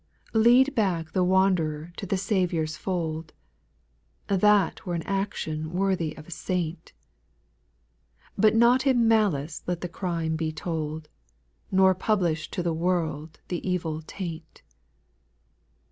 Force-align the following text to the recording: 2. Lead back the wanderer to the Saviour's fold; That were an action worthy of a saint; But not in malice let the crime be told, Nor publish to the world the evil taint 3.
2. 0.33 0.39
Lead 0.39 0.73
back 0.73 1.11
the 1.11 1.23
wanderer 1.23 1.93
to 1.95 2.07
the 2.07 2.17
Saviour's 2.17 2.75
fold; 2.75 3.33
That 4.29 4.83
were 4.83 4.95
an 4.95 5.03
action 5.03 5.73
worthy 5.73 6.17
of 6.17 6.27
a 6.27 6.31
saint; 6.31 6.93
But 8.35 8.55
not 8.55 8.87
in 8.87 9.07
malice 9.07 9.61
let 9.67 9.81
the 9.81 9.87
crime 9.87 10.35
be 10.35 10.51
told, 10.51 11.07
Nor 11.69 11.93
publish 11.93 12.49
to 12.49 12.63
the 12.63 12.73
world 12.73 13.41
the 13.49 13.61
evil 13.69 14.01
taint 14.01 14.63
3. 14.63 14.63